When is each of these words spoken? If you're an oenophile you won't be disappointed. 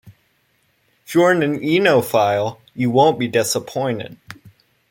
If 1.05 1.13
you're 1.13 1.29
an 1.29 1.41
oenophile 1.59 2.57
you 2.73 2.89
won't 2.89 3.19
be 3.19 3.27
disappointed. 3.27 4.17